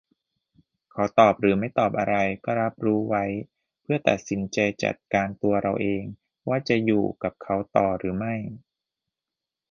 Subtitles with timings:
[0.91, 2.15] เขาตอบหรือไม่ตอบอะไร
[2.45, 3.25] ก็รับรู้ไว้
[3.81, 6.03] เพื่อตัดสินใจจัดการตัวเราเอง
[6.47, 8.35] ว่าจะ"อยู่"กับเขาต่อหรือไม่